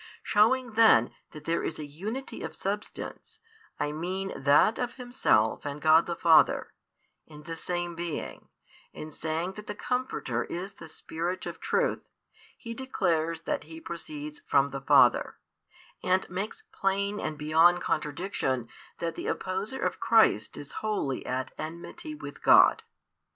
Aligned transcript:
Showing 0.23 0.71
then 0.71 1.13
that 1.29 1.43
there 1.45 1.61
is 1.63 1.77
a 1.77 1.85
Unity 1.85 2.41
of 2.41 2.55
Substance, 2.55 3.39
I 3.79 3.91
mean 3.91 4.33
that 4.35 4.79
of 4.79 4.95
Himself 4.95 5.63
and 5.63 5.79
God 5.79 6.07
the 6.07 6.15
Father, 6.15 6.73
in 7.27 7.43
the 7.43 7.55
same 7.55 7.93
Being, 7.93 8.49
in 8.93 9.11
saying 9.11 9.51
that 9.53 9.67
the 9.67 9.75
Comforter 9.75 10.43
is 10.45 10.73
the 10.73 10.87
Spirit 10.87 11.45
of 11.45 11.59
truth 11.59 12.09
He 12.57 12.73
declares 12.73 13.41
that 13.41 13.65
He 13.65 13.79
proceeds 13.79 14.41
from 14.47 14.71
the 14.71 14.81
Father, 14.81 15.37
and 16.01 16.27
makes 16.31 16.63
plain 16.71 17.19
and 17.19 17.37
beyond 17.37 17.79
contradiction 17.81 18.69
that 18.97 19.13
the 19.13 19.27
opposer 19.27 19.85
of 19.85 19.99
Christ 19.99 20.57
is 20.57 20.71
wholly 20.81 21.23
at 21.27 21.53
enmity 21.59 22.15
with 22.15 22.41
God. 22.41 22.81